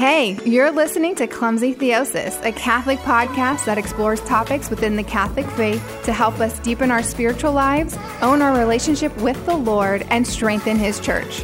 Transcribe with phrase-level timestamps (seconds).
[0.00, 5.44] Hey, you're listening to Clumsy Theosis, a Catholic podcast that explores topics within the Catholic
[5.50, 10.26] faith to help us deepen our spiritual lives, own our relationship with the Lord, and
[10.26, 11.42] strengthen His church.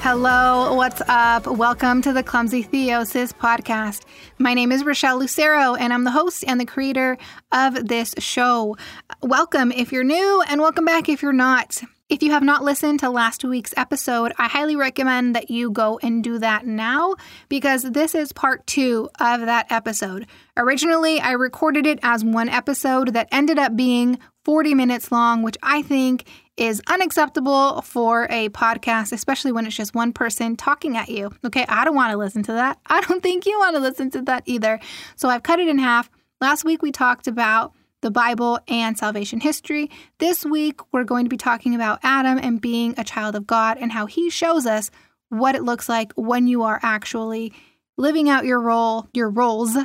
[0.00, 1.46] Hello, what's up?
[1.46, 4.02] Welcome to the Clumsy Theosis podcast.
[4.38, 7.18] My name is Rochelle Lucero, and I'm the host and the creator
[7.52, 8.76] of this show.
[9.22, 11.84] Welcome if you're new, and welcome back if you're not.
[12.12, 15.98] If you have not listened to last week's episode, I highly recommend that you go
[16.02, 17.14] and do that now
[17.48, 20.26] because this is part two of that episode.
[20.54, 25.56] Originally, I recorded it as one episode that ended up being 40 minutes long, which
[25.62, 31.08] I think is unacceptable for a podcast, especially when it's just one person talking at
[31.08, 31.30] you.
[31.46, 32.78] Okay, I don't want to listen to that.
[32.88, 34.80] I don't think you want to listen to that either.
[35.16, 36.10] So I've cut it in half.
[36.42, 39.90] Last week, we talked about the Bible, and salvation history.
[40.18, 43.78] This week, we're going to be talking about Adam and being a child of God
[43.78, 44.90] and how he shows us
[45.30, 47.52] what it looks like when you are actually
[47.96, 49.76] living out your role, your roles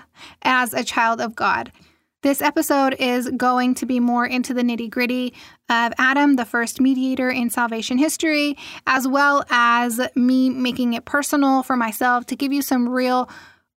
[0.42, 1.72] as a child of God.
[2.23, 5.33] This episode is going to be more into the nitty gritty
[5.70, 11.61] of Adam, the first mediator in salvation history, as well as me making it personal
[11.61, 13.30] for myself to give you some real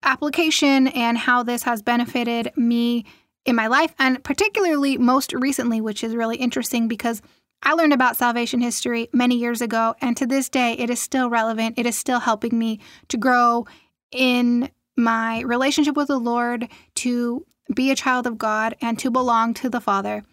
[0.02, 3.04] application and how this has benefited me
[3.44, 7.22] in my life, and particularly most recently, which is really interesting because
[7.62, 11.28] I learned about salvation history many years ago, and to this day, it is still
[11.28, 11.78] relevant.
[11.78, 13.66] It is still helping me to grow
[14.10, 19.54] in my relationship with the Lord, to be a child of God, and to belong
[19.54, 20.24] to the Father.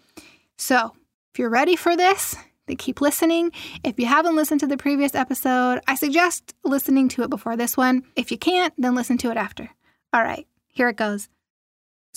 [0.57, 0.93] So,
[1.33, 2.35] if you're ready for this,
[2.65, 3.51] then keep listening.
[3.83, 7.75] If you haven't listened to the previous episode, I suggest listening to it before this
[7.75, 8.03] one.
[8.15, 9.69] If you can't, then listen to it after.
[10.13, 11.29] All right, here it goes.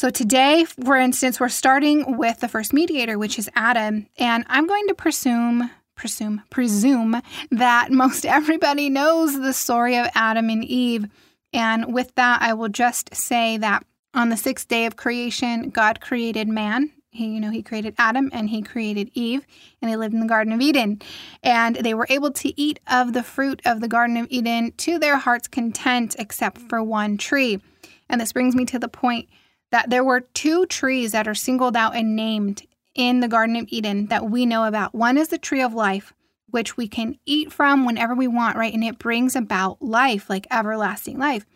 [0.01, 4.67] So today, for instance, we're starting with the first mediator, which is Adam, and I'm
[4.67, 7.20] going to presume presume presume
[7.51, 11.05] that most everybody knows the story of Adam and Eve.
[11.53, 13.84] And with that, I will just say that
[14.15, 16.93] on the sixth day of creation, God created man.
[17.11, 19.47] He, you know, he created Adam and he created Eve,
[19.82, 21.03] and they lived in the Garden of Eden.
[21.43, 24.99] And they were able to eat of the fruit of the Garden of Eden to
[24.99, 27.61] their heart's content, except for one tree.
[28.09, 29.28] And this brings me to the point
[29.70, 33.66] that there were two trees that are singled out and named in the Garden of
[33.69, 34.94] Eden that we know about.
[34.94, 36.12] One is the tree of life,
[36.48, 38.75] which we can eat from whenever we want, right?
[38.75, 41.47] And it brings about life, like everlasting life.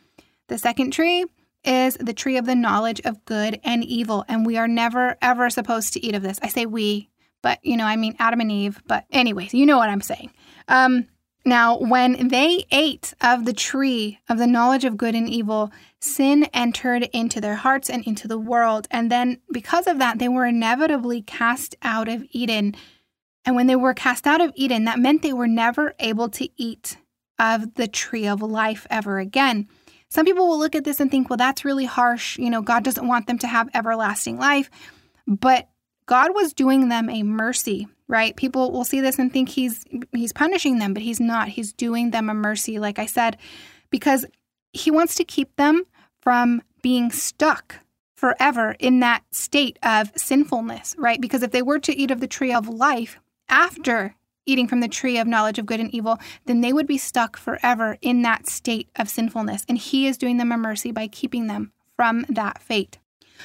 [0.48, 1.24] The second tree
[1.64, 4.24] is the tree of the knowledge of good and evil.
[4.28, 6.38] And we are never, ever supposed to eat of this.
[6.42, 7.08] I say we,
[7.42, 8.80] but you know, I mean Adam and Eve.
[8.86, 10.30] But, anyways, you know what I'm saying.
[10.68, 11.08] Um,
[11.44, 16.44] now, when they ate of the tree of the knowledge of good and evil, sin
[16.54, 18.88] entered into their hearts and into the world.
[18.90, 22.74] And then, because of that, they were inevitably cast out of Eden.
[23.44, 26.48] And when they were cast out of Eden, that meant they were never able to
[26.56, 26.96] eat
[27.38, 29.68] of the tree of life ever again.
[30.08, 32.38] Some people will look at this and think, well, that's really harsh.
[32.38, 34.70] You know, God doesn't want them to have everlasting life.
[35.26, 35.68] But
[36.06, 38.36] God was doing them a mercy right?
[38.36, 41.48] People will see this and think he's he's punishing them, but he's not.
[41.48, 43.36] He's doing them a mercy, like I said,
[43.90, 44.26] because
[44.72, 45.84] he wants to keep them
[46.20, 47.76] from being stuck
[48.16, 51.20] forever in that state of sinfulness, right?
[51.20, 54.14] Because if they were to eat of the tree of life after
[54.46, 57.36] eating from the tree of knowledge of good and evil, then they would be stuck
[57.36, 59.64] forever in that state of sinfulness.
[59.68, 62.98] And he is doing them a mercy by keeping them from that fate.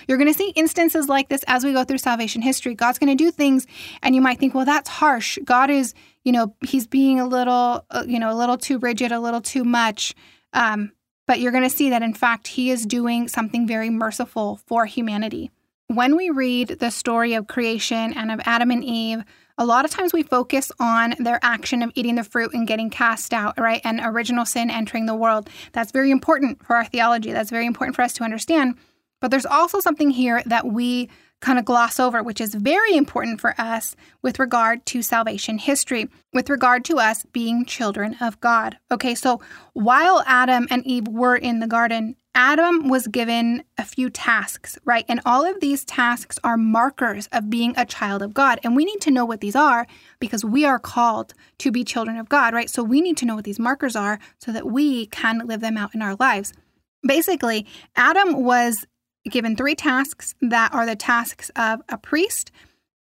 [0.07, 2.75] You're going to see instances like this as we go through salvation history.
[2.75, 3.67] God's going to do things,
[4.01, 5.37] and you might think, well, that's harsh.
[5.43, 5.93] God is,
[6.23, 9.41] you know, he's being a little, uh, you know, a little too rigid, a little
[9.41, 10.13] too much.
[10.53, 10.91] Um,
[11.27, 14.85] but you're going to see that, in fact, he is doing something very merciful for
[14.85, 15.51] humanity.
[15.87, 19.23] When we read the story of creation and of Adam and Eve,
[19.57, 22.89] a lot of times we focus on their action of eating the fruit and getting
[22.89, 23.81] cast out, right?
[23.83, 25.49] And original sin entering the world.
[25.73, 27.33] That's very important for our theology.
[27.33, 28.77] That's very important for us to understand.
[29.19, 31.09] But there's also something here that we
[31.41, 36.09] kind of gloss over, which is very important for us with regard to salvation history,
[36.33, 38.77] with regard to us being children of God.
[38.91, 39.39] Okay, so
[39.73, 45.03] while Adam and Eve were in the garden, Adam was given a few tasks, right?
[45.07, 48.59] And all of these tasks are markers of being a child of God.
[48.63, 49.87] And we need to know what these are
[50.19, 52.69] because we are called to be children of God, right?
[52.69, 55.77] So we need to know what these markers are so that we can live them
[55.77, 56.53] out in our lives.
[57.01, 57.65] Basically,
[57.95, 58.85] Adam was
[59.29, 62.51] given three tasks that are the tasks of a priest,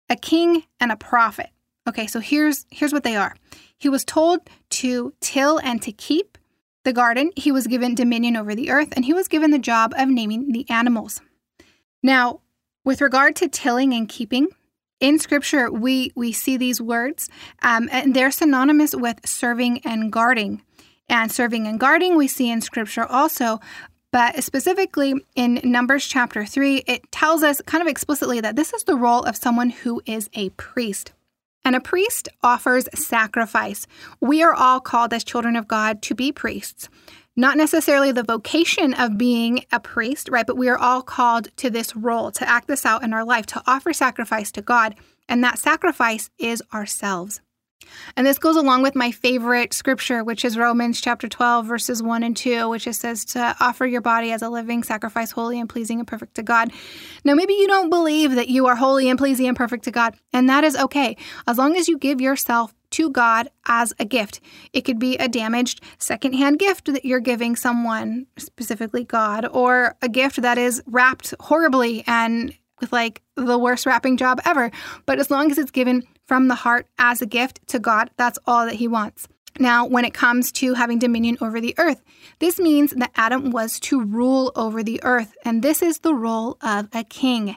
[0.09, 1.49] a king, and a prophet.
[1.87, 3.35] Okay, so here's here's what they are.
[3.77, 6.37] He was told to till and to keep
[6.83, 7.31] the garden.
[7.35, 10.51] He was given dominion over the earth, and he was given the job of naming
[10.51, 11.21] the animals.
[12.01, 12.41] Now,
[12.85, 14.47] with regard to tilling and keeping,
[15.03, 17.29] in Scripture, we we see these words,
[17.61, 20.63] um, and they're synonymous with serving and guarding.
[21.09, 23.59] And serving and guarding, we see in Scripture also.
[24.13, 28.83] But specifically in Numbers chapter 3, it tells us kind of explicitly that this is
[28.83, 31.13] the role of someone who is a priest.
[31.65, 33.87] And a priest offers sacrifice.
[34.21, 36.89] We are all called as children of God to be priests.
[37.35, 40.45] Not necessarily the vocation of being a priest, right?
[40.45, 43.47] But we are all called to this role, to act this out in our life,
[43.47, 44.93] to offer sacrifice to God.
[45.27, 47.41] And that sacrifice is ourselves.
[48.15, 52.23] And this goes along with my favorite scripture, which is Romans chapter 12, verses 1
[52.23, 55.69] and 2, which it says to offer your body as a living sacrifice, holy and
[55.69, 56.71] pleasing and perfect to God.
[57.23, 60.15] Now, maybe you don't believe that you are holy and pleasing and perfect to God,
[60.31, 64.39] and that is okay, as long as you give yourself to God as a gift.
[64.71, 70.09] It could be a damaged secondhand gift that you're giving someone, specifically God, or a
[70.09, 74.69] gift that is wrapped horribly and with like the worst wrapping job ever.
[75.05, 78.39] But as long as it's given from the heart as a gift to God, that's
[78.45, 79.27] all that He wants.
[79.59, 82.01] Now, when it comes to having dominion over the earth,
[82.39, 86.57] this means that Adam was to rule over the earth, and this is the role
[86.61, 87.55] of a king.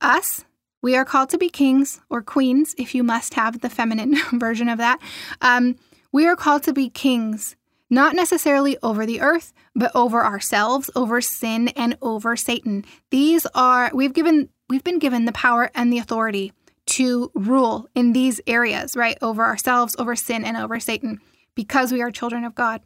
[0.00, 0.44] Us,
[0.80, 4.68] we are called to be kings or queens, if you must have the feminine version
[4.68, 5.00] of that.
[5.42, 5.76] Um,
[6.12, 7.56] we are called to be kings,
[7.90, 12.84] not necessarily over the earth, but over ourselves, over sin, and over Satan.
[13.10, 16.52] These are, we've given we've been given the power and the authority
[16.86, 19.16] to rule in these areas, right?
[19.22, 21.20] Over ourselves, over sin, and over Satan
[21.54, 22.82] because we are children of God.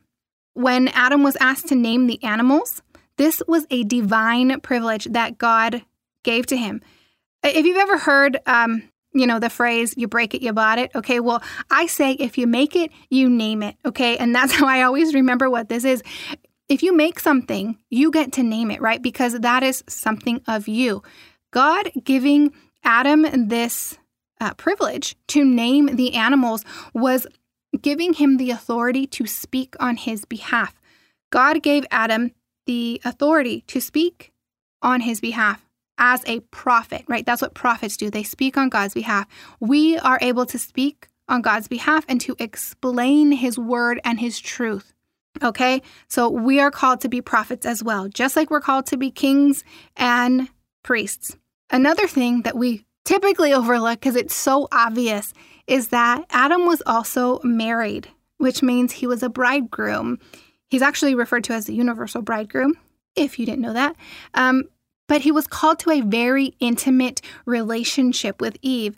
[0.55, 2.83] When Adam was asked to name the animals,
[3.17, 5.83] this was a divine privilege that God
[6.25, 6.83] gave to him.
[7.43, 10.91] If you've ever heard, um, you know, the phrase, you break it, you bought it.
[10.95, 13.77] Okay, well, I say if you make it, you name it.
[13.85, 16.03] Okay, and that's how I always remember what this is.
[16.69, 19.01] If you make something, you get to name it, right?
[19.01, 21.03] Because that is something of you.
[21.51, 23.99] God giving Adam this
[24.41, 26.65] uh, privilege to name the animals
[26.95, 27.27] was
[27.81, 30.75] giving him the authority to speak on his behalf.
[31.31, 32.33] God gave Adam
[32.67, 34.33] the authority to speak
[34.83, 35.65] on his behalf
[35.99, 37.27] as a prophet, right?
[37.27, 38.11] That's what prophets do.
[38.11, 39.27] They speak on God's behalf.
[39.61, 44.39] We are able to speak on God's behalf and to explain his word and his
[44.39, 44.95] truth.
[45.43, 45.83] Okay?
[46.09, 49.11] So we are called to be prophets as well, just like we're called to be
[49.11, 49.65] kings
[49.97, 50.49] and
[50.83, 51.37] priests.
[51.71, 55.33] Another thing that we typically overlook because it's so obvious
[55.67, 60.19] is that Adam was also married, which means he was a bridegroom.
[60.69, 62.75] He's actually referred to as the universal bridegroom,
[63.17, 63.97] if you didn't know that.
[64.35, 64.65] Um,
[65.09, 68.97] but he was called to a very intimate relationship with Eve,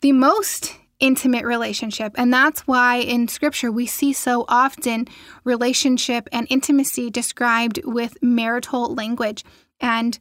[0.00, 2.14] the most intimate relationship.
[2.16, 5.08] And that's why in scripture we see so often
[5.44, 9.44] relationship and intimacy described with marital language.
[9.80, 10.18] And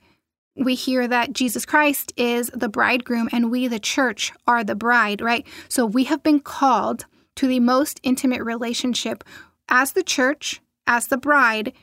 [0.56, 5.22] we hear that Jesus Christ is the bridegroom and we, the church, are the bride,
[5.22, 5.46] right?
[5.70, 7.06] So we have been called
[7.36, 9.24] to the most intimate relationship
[9.70, 11.74] as the church, as the bride.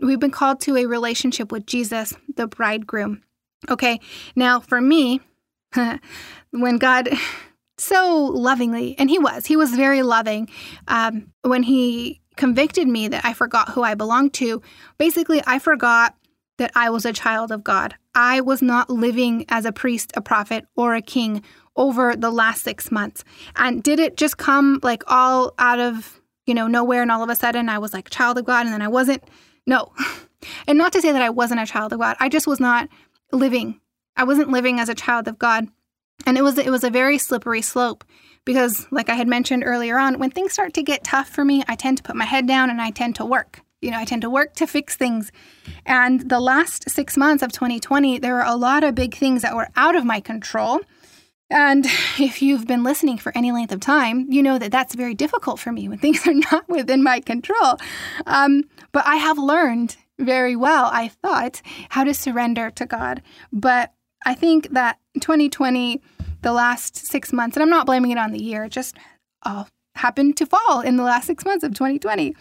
[0.00, 3.22] We've been called to a relationship with Jesus, the bridegroom.
[3.68, 4.00] Okay,
[4.36, 5.20] now for me,
[6.50, 7.08] when God
[7.78, 10.48] so lovingly, and He was, He was very loving,
[10.86, 14.62] um, when He convicted me that I forgot who I belonged to,
[14.98, 16.14] basically, I forgot
[16.58, 17.94] that I was a child of God.
[18.14, 21.42] I was not living as a priest, a prophet, or a king
[21.76, 23.24] over the last six months.
[23.56, 27.30] And did it just come like all out of, you know, nowhere and all of
[27.30, 29.22] a sudden I was like child of God and then I wasn't?
[29.66, 29.92] No.
[30.66, 32.16] and not to say that I wasn't a child of God.
[32.20, 32.88] I just was not
[33.32, 33.80] living.
[34.16, 35.68] I wasn't living as a child of God.
[36.26, 38.04] And it was it was a very slippery slope
[38.44, 41.64] because like I had mentioned earlier on, when things start to get tough for me,
[41.66, 43.60] I tend to put my head down and I tend to work.
[43.82, 45.32] You know, I tend to work to fix things.
[45.84, 49.56] And the last six months of 2020, there were a lot of big things that
[49.56, 50.80] were out of my control.
[51.50, 51.84] And
[52.18, 55.58] if you've been listening for any length of time, you know that that's very difficult
[55.58, 57.76] for me when things are not within my control.
[58.24, 61.60] Um, but I have learned very well, I thought,
[61.90, 63.20] how to surrender to God.
[63.52, 63.92] But
[64.24, 66.00] I think that 2020,
[66.42, 68.96] the last six months, and I'm not blaming it on the year, it just
[69.44, 72.34] all happened to fall in the last six months of 2020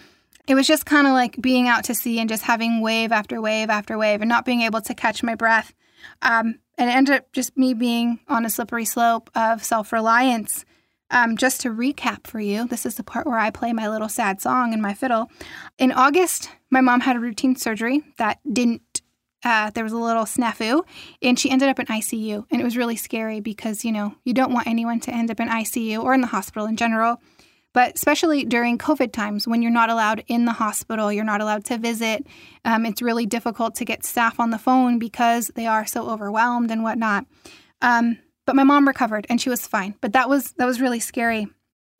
[0.48, 3.42] it was just kind of like being out to sea and just having wave after
[3.42, 5.74] wave after wave and not being able to catch my breath.
[6.22, 10.66] Um, and it ended up just me being on a slippery slope of self reliance.
[11.12, 14.08] Um, just to recap for you, this is the part where I play my little
[14.08, 15.30] sad song and my fiddle.
[15.78, 19.02] In August, my mom had a routine surgery that didn't,
[19.44, 20.84] uh, there was a little snafu,
[21.22, 22.46] and she ended up in ICU.
[22.50, 25.42] And it was really scary because, you know, you don't want anyone to end up
[25.42, 27.22] in ICU or in the hospital in general.
[27.74, 31.64] But especially during COVID times when you're not allowed in the hospital, you're not allowed
[31.66, 32.28] to visit,
[32.66, 36.72] um, it's really difficult to get staff on the phone because they are so overwhelmed
[36.72, 37.26] and whatnot.
[37.82, 39.96] Um, but my mom recovered and she was fine.
[40.02, 41.48] But that was that was really scary.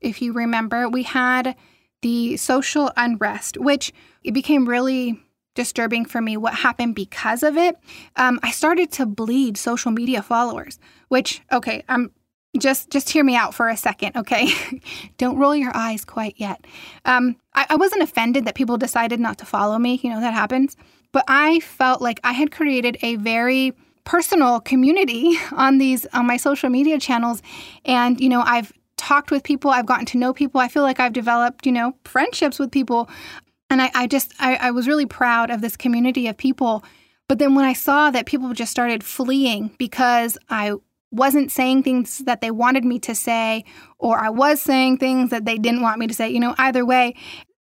[0.00, 1.56] If you remember, we had
[2.02, 5.20] the social unrest, which it became really
[5.54, 7.76] disturbing for me what happened because of it.
[8.16, 12.10] Um, I started to bleed social media followers, which okay, I'm
[12.58, 14.48] just just hear me out for a second, okay?
[15.18, 16.66] Don't roll your eyes quite yet.
[17.04, 20.00] Um, I, I wasn't offended that people decided not to follow me.
[20.02, 20.76] You know that happens,
[21.12, 23.72] but I felt like I had created a very
[24.04, 27.42] personal community on these on my social media channels,
[27.84, 30.60] and you know I've talked with people, I've gotten to know people.
[30.60, 33.08] I feel like I've developed you know friendships with people,
[33.70, 36.84] and I, I just I, I was really proud of this community of people.
[37.28, 40.74] But then when I saw that people just started fleeing because I
[41.12, 43.64] wasn't saying things that they wanted me to say,
[43.98, 46.30] or I was saying things that they didn't want me to say.
[46.30, 47.14] You know, either way,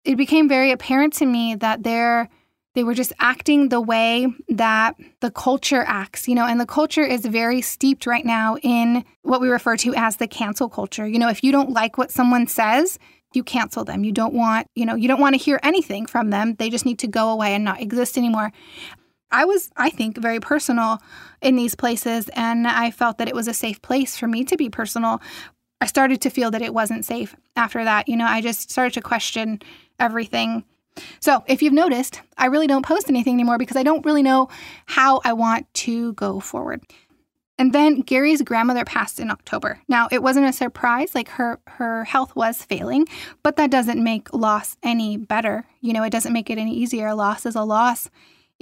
[0.03, 2.29] it became very apparent to me that they're
[2.75, 7.03] they were just acting the way that the culture acts, you know, and the culture
[7.03, 11.07] is very steeped right now in what we refer to as the cancel culture.
[11.07, 12.97] You know, if you don't like what someone says,
[13.33, 14.03] you cancel them.
[14.03, 16.55] You don't want, you know, you don't want to hear anything from them.
[16.55, 18.51] They just need to go away and not exist anymore.
[19.33, 21.01] I was, I think, very personal
[21.41, 24.55] in these places, and I felt that it was a safe place for me to
[24.55, 25.21] be personal.
[25.81, 28.07] I started to feel that it wasn't safe after that.
[28.07, 29.59] You know, I just started to question
[29.99, 30.63] everything.
[31.19, 34.49] So, if you've noticed, I really don't post anything anymore because I don't really know
[34.85, 36.83] how I want to go forward.
[37.57, 39.79] And then Gary's grandmother passed in October.
[39.87, 43.07] Now, it wasn't a surprise, like her her health was failing,
[43.41, 45.65] but that doesn't make loss any better.
[45.81, 47.15] You know, it doesn't make it any easier.
[47.15, 48.09] Loss is a loss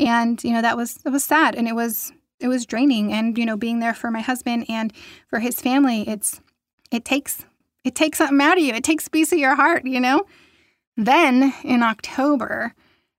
[0.02, 1.56] and you know that was it was sad.
[1.56, 3.14] And it was it was draining.
[3.14, 4.92] And you know being there for my husband and
[5.30, 6.42] for his family it's
[6.90, 7.46] it takes
[7.84, 8.74] it takes something out of you.
[8.74, 10.26] It takes a piece of your heart you know?
[10.98, 12.74] Then in october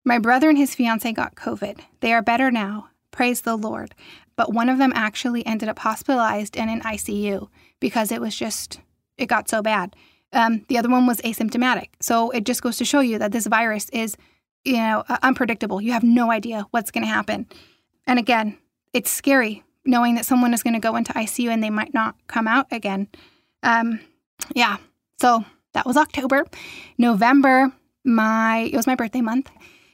[0.04, 1.80] my brother and his fiance got covid.
[2.00, 2.88] They are better now.
[3.12, 3.94] Praise the lord.
[4.34, 7.48] But one of them actually ended up hospitalized in icu
[7.80, 8.80] because it was just
[9.16, 9.94] it got so bad.
[10.32, 11.90] Um, the other one was asymptomatic.
[12.00, 14.16] So it just goes to show you that this virus is
[14.64, 15.80] you know, unpredictable.
[15.80, 17.46] You have no idea what's going to happen.
[18.06, 18.58] And again,
[18.92, 22.14] it's scary knowing that someone is going to go into ICU and they might not
[22.26, 23.08] come out again.
[23.62, 24.00] Um,
[24.54, 24.76] yeah.
[25.20, 26.44] So that was October.
[26.98, 27.72] November,
[28.04, 29.50] my it was my birthday month.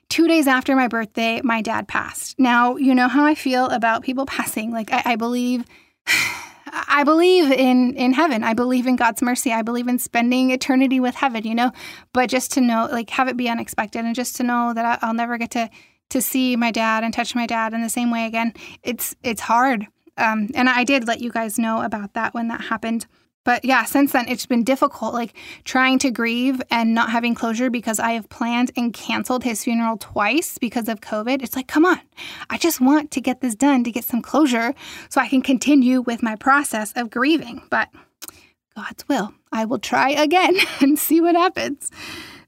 [0.08, 2.38] Two days after my birthday, my dad passed.
[2.38, 4.72] Now, you know how I feel about people passing.
[4.72, 5.64] Like I, I believe
[6.72, 8.44] I believe in in heaven.
[8.44, 9.52] I believe in God's mercy.
[9.52, 11.72] I believe in spending eternity with heaven, you know.
[12.12, 15.14] But just to know, like, have it be unexpected, and just to know that I'll
[15.14, 15.70] never get to
[16.10, 18.54] to see my dad and touch my dad in the same way again.
[18.82, 19.86] It's it's hard.
[20.16, 23.06] Um, and I did let you guys know about that when that happened.
[23.48, 25.32] But yeah, since then it's been difficult, like
[25.64, 29.96] trying to grieve and not having closure because I have planned and canceled his funeral
[29.96, 31.42] twice because of COVID.
[31.42, 31.98] It's like, come on,
[32.50, 34.74] I just want to get this done to get some closure
[35.08, 37.62] so I can continue with my process of grieving.
[37.70, 37.88] But
[38.76, 41.90] God's will, I will try again and see what happens.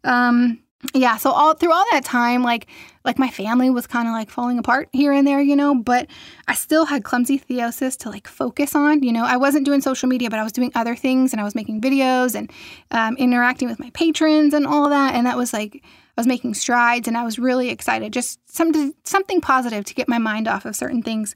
[0.05, 0.59] Um,
[0.95, 2.67] yeah, so all through all that time, like
[3.05, 6.07] like my family was kind of like falling apart here and there, you know, but
[6.49, 9.03] I still had clumsy theosis to like focus on.
[9.03, 11.45] You know, I wasn't doing social media, but I was doing other things and I
[11.45, 12.51] was making videos and
[12.91, 15.15] um, interacting with my patrons and all that.
[15.15, 18.95] And that was like, I was making strides and I was really excited, just some,
[19.05, 21.35] something positive to get my mind off of certain things.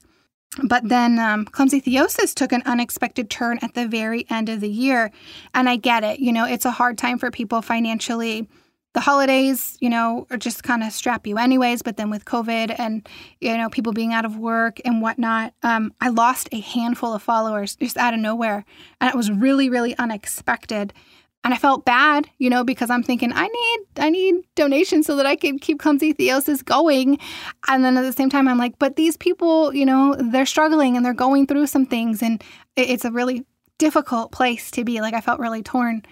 [0.63, 4.69] But then um, clumsy theosis took an unexpected turn at the very end of the
[4.69, 5.11] year.
[5.53, 6.19] And I get it.
[6.19, 8.47] You know, it's a hard time for people financially
[8.95, 11.81] the holidays, you know, are just kind of strap you anyways.
[11.81, 13.07] But then with COVID and,
[13.41, 17.21] you know, people being out of work and whatnot, um, I lost a handful of
[17.21, 18.63] followers just out of nowhere.
[19.01, 20.93] And it was really, really unexpected.
[21.43, 25.17] And I felt bad, you know, because I'm thinking I need I need donations so
[25.17, 27.19] that I can keep clumsy theosis going.
[27.67, 30.95] And then at the same time, I'm like, but these people, you know, they're struggling
[30.95, 32.41] and they're going through some things, and
[32.77, 33.45] it's a really
[33.77, 35.01] difficult place to be.
[35.01, 36.03] Like I felt really torn.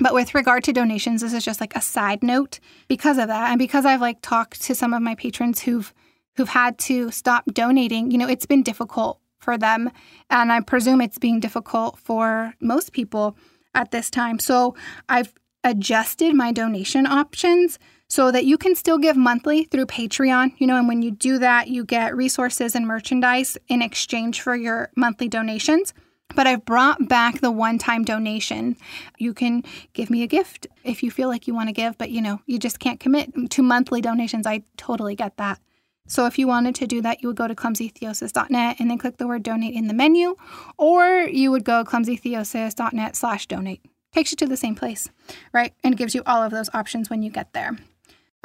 [0.00, 3.50] But with regard to donations, this is just like a side note because of that.
[3.50, 5.92] And because I've like talked to some of my patrons who've
[6.36, 9.90] who've had to stop donating, you know, it's been difficult for them.
[10.30, 13.36] And I presume it's being difficult for most people
[13.74, 14.38] at this time.
[14.38, 14.76] So
[15.08, 15.32] I've
[15.64, 17.78] adjusted my donation options
[18.08, 21.38] so that you can still give monthly through Patreon, you know, and when you do
[21.38, 25.92] that, you get resources and merchandise in exchange for your monthly donations.
[26.34, 28.76] But I've brought back the one time donation.
[29.18, 32.10] You can give me a gift if you feel like you want to give, but
[32.10, 34.46] you know, you just can't commit to monthly donations.
[34.46, 35.58] I totally get that.
[36.06, 39.18] So if you wanted to do that, you would go to clumsytheosis.net and then click
[39.18, 40.36] the word donate in the menu,
[40.78, 43.84] or you would go clumsytheosis.net slash donate.
[44.12, 45.10] Takes you to the same place,
[45.52, 45.74] right?
[45.84, 47.76] And gives you all of those options when you get there.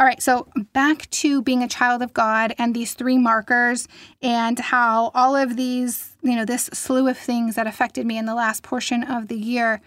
[0.04, 3.88] All right, so back to being a child of God and these three markers
[4.22, 8.26] and how all of these, you know, this slew of things that affected me in
[8.26, 9.80] the last portion of the year.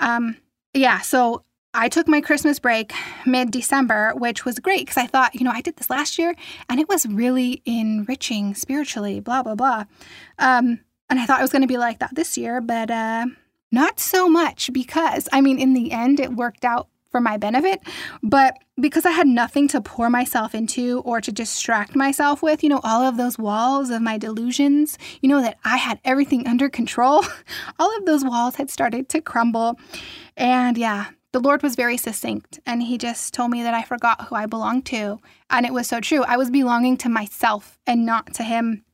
[0.00, 0.38] Um,
[0.74, 2.92] yeah, so I took my Christmas break
[3.24, 6.34] mid December, which was great because I thought, you know, I did this last year
[6.68, 9.84] and it was really enriching spiritually, blah, blah, blah.
[10.40, 13.26] Um, and I thought it was going to be like that this year, but uh,
[13.70, 17.80] not so much because, I mean, in the end, it worked out for my benefit.
[18.22, 22.68] But because I had nothing to pour myself into or to distract myself with, you
[22.68, 26.68] know, all of those walls of my delusions, you know, that I had everything under
[26.68, 27.24] control,
[27.78, 29.78] all of those walls had started to crumble.
[30.36, 34.26] And yeah, the Lord was very succinct and He just told me that I forgot
[34.26, 35.18] who I belonged to.
[35.48, 36.22] And it was so true.
[36.24, 38.84] I was belonging to myself and not to Him.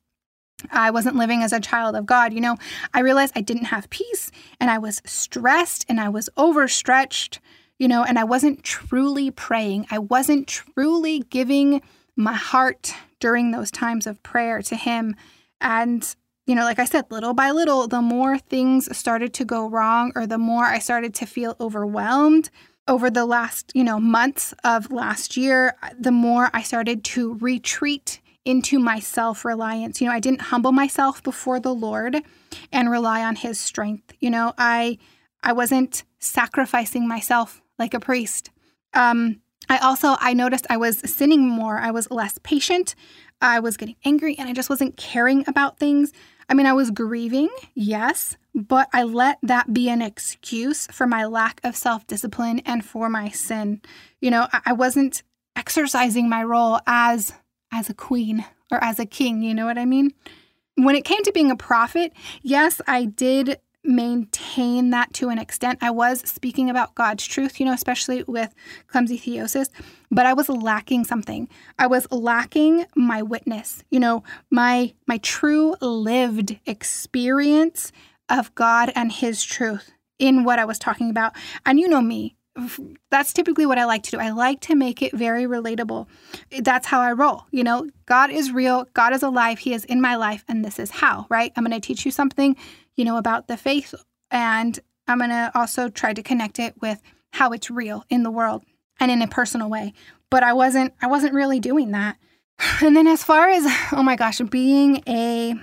[0.70, 2.32] I wasn't living as a child of God.
[2.32, 2.56] You know,
[2.94, 7.40] I realized I didn't have peace and I was stressed and I was overstretched
[7.78, 9.86] you know, and I wasn't truly praying.
[9.90, 11.82] I wasn't truly giving
[12.16, 15.14] my heart during those times of prayer to Him.
[15.60, 16.14] And,
[16.46, 20.12] you know, like I said, little by little, the more things started to go wrong
[20.14, 22.50] or the more I started to feel overwhelmed
[22.88, 28.20] over the last, you know, months of last year, the more I started to retreat
[28.44, 30.00] into my self reliance.
[30.00, 32.16] You know, I didn't humble myself before the Lord
[32.72, 34.14] and rely on His strength.
[34.20, 34.98] You know, I.
[35.42, 38.50] I wasn't sacrificing myself like a priest.
[38.94, 41.78] Um, I also I noticed I was sinning more.
[41.78, 42.94] I was less patient.
[43.40, 46.12] I was getting angry and I just wasn't caring about things.
[46.48, 51.26] I mean, I was grieving, yes, but I let that be an excuse for my
[51.26, 53.82] lack of self discipline and for my sin.
[54.20, 55.22] You know, I wasn't
[55.56, 57.32] exercising my role as
[57.72, 60.12] as a queen or as a king, you know what I mean?
[60.76, 65.78] When it came to being a prophet, yes, I did maintain that to an extent.
[65.82, 68.54] I was speaking about God's truth, you know, especially with
[68.88, 69.68] clumsy theosis,
[70.10, 71.48] but I was lacking something.
[71.78, 77.92] I was lacking my witness, you know, my my true lived experience
[78.28, 81.34] of God and his truth in what I was talking about.
[81.64, 82.36] And you know me,
[83.10, 84.18] that's typically what I like to do.
[84.18, 86.06] I like to make it very relatable.
[86.60, 87.44] That's how I roll.
[87.50, 90.78] You know, God is real, God is alive, He is in my life, and this
[90.78, 91.52] is how, right?
[91.56, 92.56] I'm going to teach you something
[92.96, 93.94] you know, about the faith.
[94.30, 97.00] And I'm going to also try to connect it with
[97.32, 98.64] how it's real in the world
[98.98, 99.92] and in a personal way.
[100.30, 102.16] But I wasn't I wasn't really doing that.
[102.82, 105.54] And then as far as oh my gosh, being a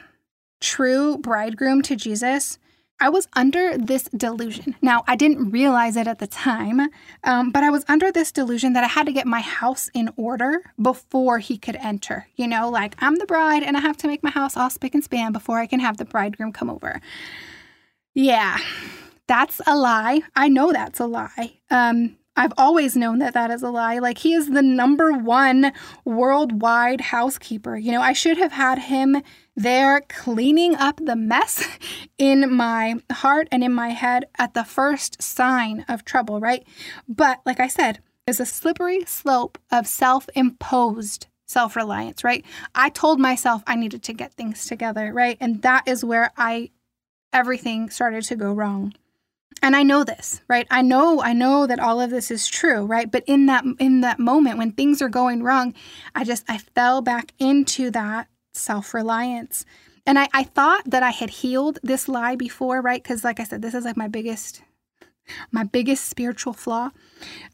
[0.62, 2.58] true bridegroom to Jesus,
[3.00, 4.76] I was under this delusion.
[4.82, 6.90] Now, I didn't realize it at the time,
[7.24, 10.10] um, but I was under this delusion that I had to get my house in
[10.16, 12.28] order before he could enter.
[12.36, 14.94] You know, like I'm the bride and I have to make my house all spick
[14.94, 17.02] and span before I can have the bridegroom come over.
[18.14, 18.58] Yeah,
[19.28, 20.22] that's a lie.
[20.36, 21.60] I know that's a lie.
[21.70, 24.00] Um, I've always known that that is a lie.
[24.00, 25.72] Like, he is the number one
[26.04, 27.78] worldwide housekeeper.
[27.78, 29.22] You know, I should have had him
[29.56, 31.68] there cleaning up the mess
[32.18, 36.66] in my heart and in my head at the first sign of trouble, right?
[37.08, 42.44] But, like I said, there's a slippery slope of self imposed self reliance, right?
[42.74, 45.38] I told myself I needed to get things together, right?
[45.40, 46.72] And that is where I,
[47.32, 48.94] everything started to go wrong
[49.62, 52.86] and i know this right i know i know that all of this is true
[52.86, 55.74] right but in that in that moment when things are going wrong
[56.16, 59.66] i just i fell back into that self-reliance
[60.06, 63.44] and i, I thought that i had healed this lie before right because like i
[63.44, 64.62] said this is like my biggest
[65.52, 66.90] my biggest spiritual flaw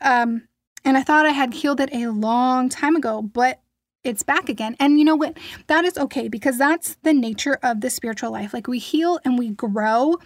[0.02, 0.48] um
[0.84, 3.62] and i thought i had healed it a long time ago but
[4.04, 4.76] it's back again.
[4.80, 5.38] And you know what?
[5.68, 8.54] That is okay because that's the nature of the spiritual life.
[8.54, 10.18] Like we heal and we grow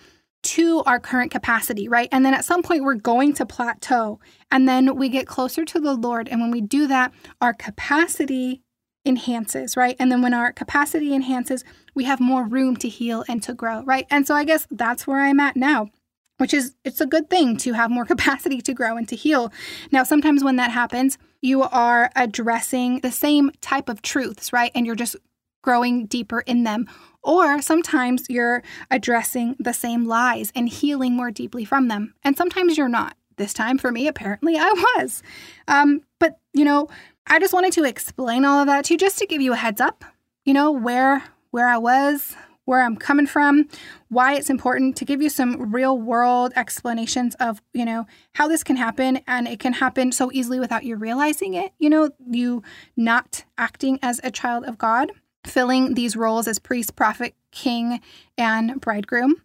[0.43, 2.09] to our current capacity, right?
[2.11, 4.19] And then at some point, we're going to plateau.
[4.51, 6.27] And then we get closer to the Lord.
[6.27, 8.61] And when we do that, our capacity
[9.05, 9.95] enhances, right?
[9.99, 11.63] And then when our capacity enhances,
[11.93, 14.07] we have more room to heal and to grow, right?
[14.09, 15.89] And so I guess that's where I'm at now.
[16.37, 19.53] Which is, it's a good thing to have more capacity to grow and to heal.
[19.91, 24.71] Now, sometimes when that happens, you are addressing the same type of truths, right?
[24.73, 25.15] And you're just
[25.61, 26.87] growing deeper in them.
[27.23, 32.13] Or sometimes you're addressing the same lies and healing more deeply from them.
[32.23, 33.15] And sometimes you're not.
[33.37, 35.23] This time for me, apparently I was.
[35.67, 36.87] Um, but, you know,
[37.27, 39.57] I just wanted to explain all of that to you just to give you a
[39.57, 40.03] heads up,
[40.45, 43.67] you know, where where I was, where I'm coming from,
[44.09, 48.63] why it's important to give you some real world explanations of, you know, how this
[48.63, 52.63] can happen and it can happen so easily without you realizing it, you know, you
[52.95, 55.11] not acting as a child of God
[55.45, 57.99] filling these roles as priest, prophet, king,
[58.37, 59.35] and bridegroom.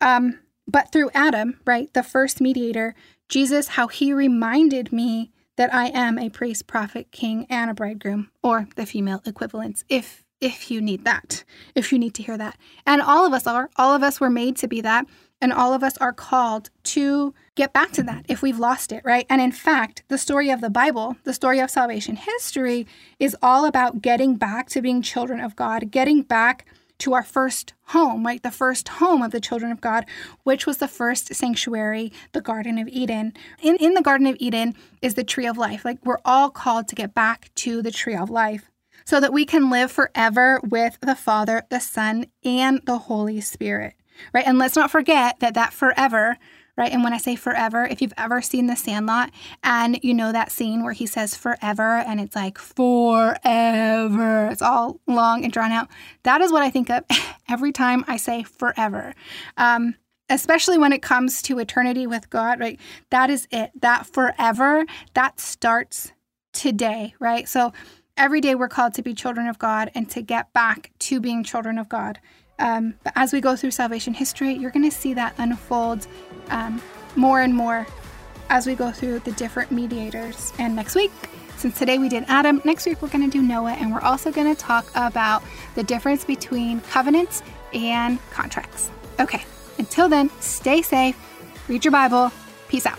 [0.00, 2.94] Um, but through Adam, right, the first mediator,
[3.28, 8.30] Jesus, how he reminded me that I am a priest, prophet, king, and a bridegroom,
[8.42, 12.58] or the female equivalents, if if you need that, if you need to hear that.
[12.84, 15.06] And all of us are, all of us were made to be that.
[15.40, 19.02] And all of us are called to get back to that if we've lost it,
[19.04, 19.26] right?
[19.28, 22.86] And in fact, the story of the Bible, the story of salvation history,
[23.18, 26.64] is all about getting back to being children of God, getting back
[26.98, 28.42] to our first home, right?
[28.42, 30.04] The first home of the children of God,
[30.42, 33.32] which was the first sanctuary, the Garden of Eden.
[33.62, 35.84] In, in the Garden of Eden is the tree of life.
[35.84, 38.70] Like we're all called to get back to the tree of life
[39.04, 43.94] so that we can live forever with the Father, the Son, and the Holy Spirit
[44.32, 44.46] right?
[44.46, 46.36] And let's not forget that that forever,
[46.76, 46.92] right?
[46.92, 49.30] And when I say forever, if you've ever seen The Sandlot
[49.62, 55.00] and you know that scene where he says forever and it's like forever, it's all
[55.06, 55.88] long and drawn out.
[56.24, 57.04] That is what I think of
[57.48, 59.14] every time I say forever.
[59.56, 59.94] Um,
[60.28, 62.80] especially when it comes to eternity with God, right?
[63.10, 63.70] That is it.
[63.80, 64.84] That forever,
[65.14, 66.12] that starts
[66.52, 67.48] today, right?
[67.48, 67.72] So
[68.16, 71.44] every day we're called to be children of God and to get back to being
[71.44, 72.18] children of God.
[72.58, 76.06] Um, but as we go through salvation history, you're going to see that unfold
[76.48, 76.80] um,
[77.14, 77.86] more and more
[78.48, 80.52] as we go through the different mediators.
[80.58, 81.10] And next week,
[81.56, 84.30] since today we did Adam, next week we're going to do Noah, and we're also
[84.30, 85.42] going to talk about
[85.74, 87.42] the difference between covenants
[87.72, 88.90] and contracts.
[89.18, 89.44] Okay,
[89.78, 91.16] until then, stay safe,
[91.68, 92.30] read your Bible,
[92.68, 92.98] peace out.